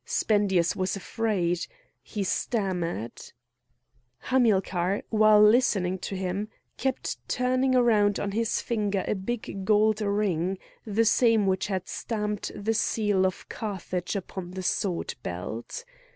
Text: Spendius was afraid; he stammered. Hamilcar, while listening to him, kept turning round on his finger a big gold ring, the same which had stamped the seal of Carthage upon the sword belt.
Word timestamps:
Spendius 0.03 0.75
was 0.75 0.95
afraid; 0.95 1.67
he 2.01 2.23
stammered. 2.23 3.21
Hamilcar, 4.17 5.03
while 5.11 5.39
listening 5.43 5.99
to 5.99 6.15
him, 6.15 6.47
kept 6.75 7.17
turning 7.29 7.73
round 7.73 8.19
on 8.19 8.31
his 8.31 8.61
finger 8.61 9.05
a 9.07 9.13
big 9.13 9.63
gold 9.63 10.01
ring, 10.01 10.57
the 10.87 11.05
same 11.05 11.45
which 11.45 11.67
had 11.67 11.87
stamped 11.87 12.51
the 12.55 12.73
seal 12.73 13.27
of 13.27 13.47
Carthage 13.47 14.15
upon 14.15 14.49
the 14.49 14.63
sword 14.63 15.13
belt. 15.21 15.85